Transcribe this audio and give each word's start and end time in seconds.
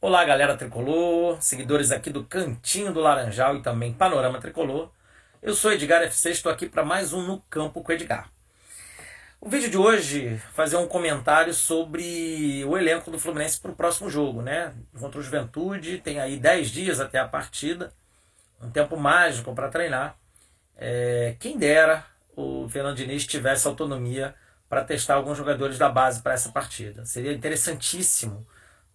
Olá, 0.00 0.24
galera 0.24 0.56
tricolor, 0.56 1.42
seguidores 1.42 1.90
aqui 1.90 2.08
do 2.08 2.22
Cantinho 2.22 2.92
do 2.92 3.00
Laranjal 3.00 3.56
e 3.56 3.62
também 3.62 3.92
Panorama 3.92 4.40
Tricolor. 4.40 4.92
Eu 5.42 5.54
sou 5.54 5.72
Edgar 5.72 6.02
FC, 6.02 6.30
estou 6.30 6.52
aqui 6.52 6.68
para 6.68 6.84
mais 6.84 7.12
um 7.12 7.26
No 7.26 7.40
Campo 7.50 7.82
com 7.82 7.90
Edgar. 7.90 8.30
O 9.40 9.48
vídeo 9.48 9.68
de 9.68 9.76
hoje 9.76 10.40
fazer 10.54 10.76
um 10.76 10.86
comentário 10.86 11.52
sobre 11.52 12.64
o 12.64 12.78
elenco 12.78 13.10
do 13.10 13.18
Fluminense 13.18 13.60
para 13.60 13.72
o 13.72 13.74
próximo 13.74 14.08
jogo, 14.08 14.40
né? 14.40 14.72
Contra 14.96 15.18
o 15.18 15.22
Juventude, 15.22 15.98
tem 15.98 16.20
aí 16.20 16.38
10 16.38 16.70
dias 16.70 17.00
até 17.00 17.18
a 17.18 17.26
partida, 17.26 17.92
um 18.62 18.70
tempo 18.70 18.96
mágico 18.96 19.52
para 19.52 19.68
treinar. 19.68 20.16
É, 20.76 21.34
quem 21.40 21.58
dera 21.58 22.06
o 22.36 22.68
Fernando 22.68 22.94
Diniz 22.94 23.26
tivesse 23.26 23.66
autonomia 23.66 24.32
para 24.68 24.84
testar 24.84 25.14
alguns 25.14 25.36
jogadores 25.36 25.76
da 25.76 25.88
base 25.88 26.22
para 26.22 26.34
essa 26.34 26.52
partida. 26.52 27.04
Seria 27.04 27.32
interessantíssimo 27.32 28.46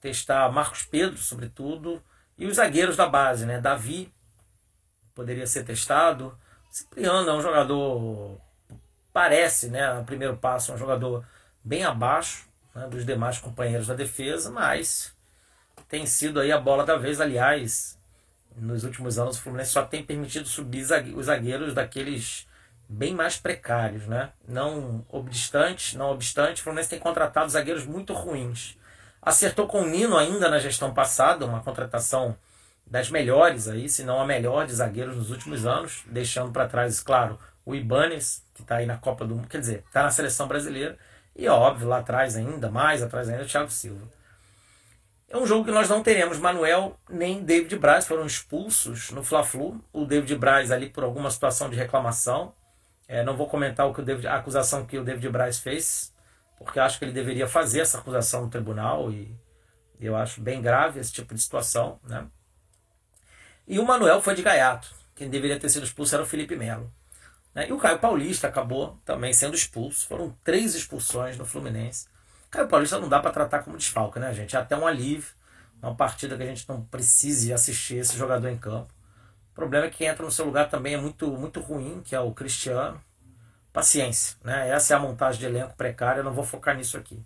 testar 0.04 0.52
Marcos 0.52 0.84
Pedro, 0.84 1.18
sobretudo, 1.18 2.04
e 2.38 2.46
os 2.46 2.58
zagueiros 2.58 2.98
da 2.98 3.08
base, 3.08 3.46
né? 3.46 3.62
Davi 3.62 4.14
poderia 5.16 5.48
ser 5.48 5.64
testado. 5.64 6.38
Cipriano 6.70 7.30
é 7.30 7.34
um 7.34 7.42
jogador, 7.42 8.38
parece, 9.14 9.70
né, 9.70 9.94
no 9.94 10.04
primeiro 10.04 10.36
passo, 10.36 10.74
um 10.74 10.78
jogador 10.78 11.26
bem 11.64 11.86
abaixo 11.86 12.50
né, 12.76 12.86
dos 12.88 13.06
demais 13.06 13.38
companheiros 13.38 13.88
da 13.88 13.94
defesa, 13.94 14.52
mas 14.52 15.16
tem 15.88 16.06
sido 16.06 16.42
aí 16.42 16.52
a 16.52 16.60
bola 16.60 16.86
da 16.86 16.98
vez. 16.98 17.22
Aliás, 17.22 17.98
nos 18.58 18.84
últimos 18.84 19.18
anos 19.18 19.38
o 19.38 19.42
Fluminense 19.42 19.72
só 19.72 19.86
tem 19.86 20.04
permitido 20.04 20.50
subir 20.50 20.86
os 21.16 21.28
zagueiros 21.28 21.74
daqueles 21.74 22.46
bem 22.90 23.14
mais 23.16 23.38
precários, 23.38 24.06
né? 24.06 24.34
Não 24.46 25.06
obstante, 25.08 25.98
não 25.98 26.12
obstante, 26.12 26.60
o 26.60 26.64
Fluminense 26.66 26.90
tem 26.90 27.00
contratado 27.00 27.50
zagueiros 27.50 27.86
muito 27.86 28.12
ruins. 28.12 28.78
Acertou 29.26 29.68
com 29.68 29.82
o 29.82 29.88
Nino 29.88 30.18
ainda 30.18 30.50
na 30.50 30.60
gestão 30.60 30.94
passada, 30.94 31.46
uma 31.46 31.62
contratação 31.62 32.36
das 32.86 33.10
melhores 33.10 33.68
aí, 33.68 33.88
se 33.88 34.04
não 34.04 34.20
a 34.20 34.26
melhor 34.26 34.66
de 34.66 34.74
zagueiros 34.74 35.16
nos 35.16 35.32
últimos 35.32 35.66
anos, 35.66 36.04
deixando 36.08 36.52
para 36.52 36.68
trás, 36.68 37.00
claro, 37.00 37.40
o 37.66 37.74
Ibanes, 37.74 38.46
que 38.54 38.62
está 38.62 38.78
aí 38.78 38.86
na 38.86 38.98
Copa 38.98 39.26
do 39.26 39.36
Mundo, 39.36 39.48
quer 39.48 39.60
dizer, 39.60 39.84
está 39.88 40.04
na 40.04 40.12
seleção 40.12 40.48
brasileira, 40.48 40.98
e 41.36 41.48
óbvio, 41.48 41.88
lá 41.88 42.00
atrás 42.00 42.36
ainda, 42.36 42.70
mais 42.70 43.02
atrás 43.02 43.30
ainda, 43.30 43.44
o 43.44 43.48
Thiago 43.48 43.72
Silva. 43.72 44.08
É 45.34 45.38
um 45.38 45.48
jogo 45.48 45.66
que 45.66 45.72
nós 45.72 45.90
não 45.90 46.04
teremos 46.04 46.38
Manuel 46.38 46.96
nem 47.10 47.44
David 47.44 47.76
Braz, 47.78 48.06
foram 48.06 48.24
expulsos 48.24 49.10
no 49.10 49.24
Fla-Flu. 49.24 49.84
O 49.92 50.06
David 50.06 50.36
Braz 50.36 50.70
ali 50.70 50.92
por 50.92 51.04
alguma 51.04 51.32
situação 51.32 51.72
de 51.72 51.76
reclamação. 51.76 52.54
É, 53.08 53.24
não 53.24 53.36
vou 53.36 53.48
comentar 53.48 53.88
o 53.88 53.94
que 53.96 54.02
o 54.02 54.06
David, 54.06 54.28
a 54.28 54.36
acusação 54.36 54.86
que 54.86 54.96
o 54.96 55.04
David 55.04 55.28
Braz 55.30 55.58
fez, 55.58 56.13
porque 56.58 56.80
acho 56.80 57.00
que 57.00 57.06
ele 57.06 57.12
deveria 57.12 57.48
fazer 57.48 57.82
essa 57.82 57.98
acusação 57.98 58.44
no 58.44 58.50
tribunal 58.50 59.12
e 59.12 59.36
eu 60.00 60.16
acho 60.16 60.42
bem 60.42 60.62
grave 60.62 61.00
esse 61.00 61.12
tipo 61.12 61.34
de 61.34 61.42
situação, 61.42 62.00
né? 62.04 62.28
E 63.68 63.80
o 63.80 63.86
Manuel 63.86 64.22
foi 64.22 64.36
de 64.36 64.42
gaiato. 64.42 64.94
Quem 65.16 65.30
deveria 65.30 65.60
ter 65.60 65.70
sido 65.70 65.86
expulso 65.86 66.16
era 66.16 66.24
o 66.24 66.28
Felipe 66.28 66.56
Melo. 66.56 66.92
Né? 67.56 67.70
E 67.70 67.72
o 67.72 67.78
Caio 67.78 68.00
Paulista 68.00 68.48
acabou 68.48 69.00
também 69.06 69.32
sendo 69.32 69.56
expulso. 69.56 70.06
Foram 70.06 70.36
três 70.44 70.76
expulsões 70.76 71.38
no 71.38 71.46
Fluminense. 71.46 72.08
Caio 72.52 72.68
Paulista 72.68 73.00
não 73.00 73.08
dá 73.08 73.20
para 73.20 73.32
tratar 73.32 73.60
como 73.60 73.78
desfalque, 73.78 74.20
né, 74.20 74.34
gente? 74.34 74.56
É 74.56 74.60
até 74.60 74.76
um 74.76 74.86
alívio. 74.86 75.32
Uma 75.82 75.96
partida 75.96 76.36
que 76.36 76.44
a 76.44 76.46
gente 76.46 76.68
não 76.68 76.84
precise 76.84 77.54
assistir 77.54 77.96
esse 77.96 78.18
jogador 78.18 78.50
em 78.50 78.58
campo. 78.58 78.94
O 79.52 79.56
problema 79.56 79.86
é 79.86 79.90
que 79.90 80.04
entra 80.04 80.26
no 80.26 80.32
seu 80.32 80.46
lugar 80.46 80.70
também 80.70 80.96
é 80.96 80.98
muito, 80.98 81.28
muito 81.32 81.60
ruim, 81.60 82.02
que 82.04 82.16
é 82.16 82.20
o 82.20 82.34
Cristiano 82.34 83.02
paciência. 83.74 84.38
Né? 84.44 84.70
Essa 84.70 84.94
é 84.94 84.98
a 84.98 85.00
montagem 85.00 85.40
de 85.40 85.48
elenco 85.48 85.76
precária, 85.76 86.20
eu 86.20 86.24
não 86.24 86.32
vou 86.32 86.44
focar 86.44 86.78
nisso 86.78 86.96
aqui. 86.96 87.20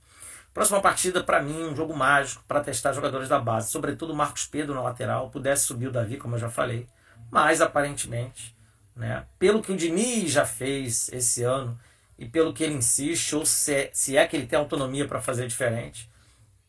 Próxima 0.54 0.82
partida, 0.82 1.24
para 1.24 1.40
mim, 1.40 1.66
um 1.66 1.76
jogo 1.76 1.96
mágico 1.96 2.44
para 2.48 2.62
testar 2.62 2.94
jogadores 2.94 3.30
da 3.30 3.38
base, 3.38 3.70
sobretudo 3.70 4.16
Marcos 4.16 4.48
Pedro 4.48 4.74
na 4.74 4.82
lateral, 4.82 5.30
pudesse 5.30 5.66
subir 5.66 5.88
o 5.88 5.92
Davi, 5.92 6.18
como 6.18 6.34
eu 6.34 6.40
já 6.40 6.50
falei, 6.50 6.88
mas 7.30 7.62
aparentemente, 7.62 8.56
né, 8.96 9.26
pelo 9.38 9.62
que 9.62 9.72
o 9.72 9.78
Diniz 9.78 10.32
já 10.32 10.46
fez 10.46 11.10
esse 11.10 11.44
ano 11.44 11.78
e 12.18 12.26
pelo 12.26 12.54
que 12.54 12.64
ele 12.64 12.74
insiste, 12.74 13.36
ou 13.36 13.46
se 13.46 13.72
é, 13.72 13.90
se 13.94 14.18
é 14.18 14.26
que 14.26 14.36
ele 14.36 14.48
tem 14.48 14.58
autonomia 14.58 15.08
para 15.08 15.22
fazer 15.22 15.48
diferente, 15.48 16.10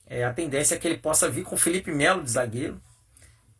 é, 0.06 0.22
a 0.22 0.34
tendência 0.34 0.75
é 0.75 0.78
que 0.78 0.86
ele 0.86 0.98
possa 0.98 1.31
vir 1.31 1.44
com 1.44 1.56
Felipe 1.56 1.91
Melo 1.91 2.22
de 2.22 2.31
zagueiro, 2.31 2.78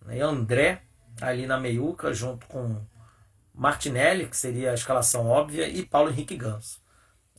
né, 0.05 0.21
André 0.21 0.83
ali 1.23 1.47
na 1.47 1.59
meiuca, 1.59 2.13
junto 2.13 2.47
com 2.49 2.79
Martinelli, 3.59 4.29
que 4.29 4.37
seria 4.37 4.71
a 4.71 4.75
escalação 4.75 5.27
óbvia, 5.27 5.67
e 5.67 5.85
Paulo 5.85 6.11
Henrique 6.11 6.37
Ganso. 6.37 6.81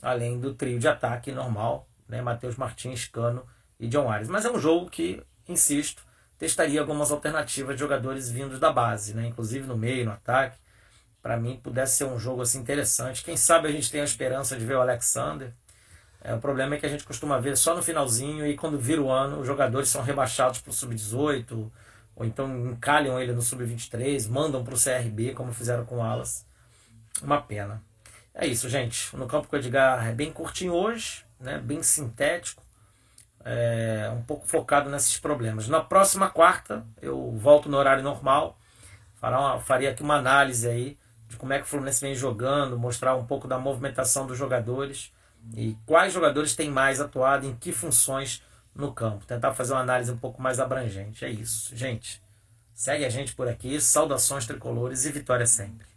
Além 0.02 0.38
do 0.38 0.54
trio 0.54 0.78
de 0.78 0.86
ataque 0.86 1.32
normal, 1.32 1.88
né, 2.10 2.22
Matheus 2.22 2.58
Martins, 2.58 3.08
Cano 3.08 3.46
e 3.80 3.88
John 3.88 4.12
Ares. 4.12 4.28
Mas 4.28 4.44
é 4.44 4.52
um 4.52 4.60
jogo 4.60 4.90
que, 4.90 5.24
insisto, 5.48 6.04
testaria 6.38 6.82
algumas 6.82 7.10
alternativas 7.10 7.76
de 7.76 7.80
jogadores 7.80 8.30
vindos 8.30 8.60
da 8.60 8.70
base, 8.70 9.14
né, 9.14 9.28
inclusive 9.28 9.66
no 9.66 9.78
meio, 9.78 10.06
no 10.06 10.12
ataque. 10.12 10.58
Para 11.22 11.38
mim, 11.38 11.58
pudesse 11.64 11.96
ser 11.96 12.04
um 12.04 12.20
jogo 12.20 12.42
assim 12.42 12.60
interessante. 12.60 13.24
Quem 13.24 13.38
sabe 13.38 13.70
a 13.70 13.72
gente 13.72 13.90
tem 13.90 14.02
a 14.02 14.06
esperança 14.06 14.58
de 14.58 14.66
ver 14.66 14.76
o 14.76 14.82
Alexander. 14.82 15.54
É, 16.22 16.34
o 16.34 16.40
problema 16.40 16.76
é 16.76 16.78
que 16.78 16.86
a 16.86 16.90
gente 16.90 17.06
costuma 17.06 17.40
ver 17.40 17.56
só 17.56 17.74
no 17.74 17.82
finalzinho 17.82 18.46
e 18.46 18.58
quando 18.58 18.78
vira 18.78 19.02
o 19.02 19.10
ano, 19.10 19.40
os 19.40 19.48
jogadores 19.48 19.88
são 19.88 20.02
rebaixados 20.02 20.60
para 20.60 20.72
o 20.72 20.74
sub-18 20.74 21.72
ou 22.20 22.26
então 22.26 22.68
encalham 22.68 23.18
ele 23.18 23.32
no 23.32 23.42
sub-23, 23.42 24.28
mandam 24.30 24.62
para 24.62 24.76
o 24.76 24.78
CRB, 24.78 25.34
como 25.34 25.54
fizeram 25.54 25.86
com 25.86 26.00
o 26.00 26.02
Alas. 26.04 26.46
Uma 27.24 27.42
pena. 27.42 27.82
É 28.34 28.46
isso, 28.46 28.68
gente. 28.70 29.16
No 29.16 29.26
campo 29.26 29.48
com 29.48 29.56
o 29.56 29.60
Edgar 29.60 30.06
é 30.06 30.12
bem 30.12 30.32
curtinho 30.32 30.74
hoje, 30.74 31.26
né? 31.40 31.58
bem 31.58 31.82
sintético, 31.82 32.62
é, 33.46 34.12
um 34.14 34.22
pouco 34.22 34.46
focado 34.46 34.90
nesses 34.90 35.18
problemas. 35.18 35.70
Na 35.70 35.80
próxima 35.80 36.30
quarta, 36.30 36.86
eu 37.02 37.32
volto 37.32 37.70
no 37.70 37.78
horário 37.78 38.04
normal, 38.04 38.60
uma, 39.22 39.60
faria 39.62 39.90
aqui 39.92 40.04
uma 40.04 40.16
análise 40.16 40.68
aí 40.68 40.98
de 41.30 41.38
como 41.38 41.54
é 41.54 41.58
que 41.60 41.64
o 41.64 41.68
Fluminense 41.68 42.02
vem 42.02 42.16
jogando, 42.16 42.78
mostrar 42.78 43.16
um 43.16 43.26
pouco 43.26 43.48
da 43.48 43.58
movimentação 43.58 44.28
dos 44.28 44.38
jogadores 44.38 45.14
e 45.56 45.78
quais 45.86 46.12
jogadores 46.12 46.54
têm 46.54 46.70
mais 46.70 47.00
atuado, 47.00 47.46
em 47.46 47.56
que 47.56 47.72
funções 47.72 48.44
no 48.80 48.94
campo. 48.94 49.26
Tentar 49.26 49.54
fazer 49.54 49.74
uma 49.74 49.82
análise 49.82 50.12
um 50.12 50.18
pouco 50.18 50.42
mais 50.42 50.60
abrangente. 50.60 51.26
É 51.26 51.30
isso, 51.30 51.76
gente. 51.76 52.22
Segue 52.74 53.06
a 53.06 53.10
gente 53.10 53.36
por 53.36 53.48
aqui. 53.48 53.80
Saudações 53.82 54.46
tricolores 54.46 55.06
e 55.06 55.12
vitória 55.12 55.46
sempre. 55.46 55.89